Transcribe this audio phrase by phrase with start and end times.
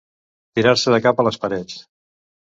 [0.59, 1.79] Tirar-se de cap a les parets.